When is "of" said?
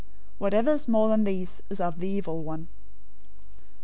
1.79-1.99